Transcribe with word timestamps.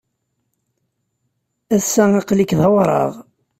Ass-a, 1.75 2.03
aql-ik 2.19 2.51
d 2.59 2.61
awraɣ. 2.67 3.11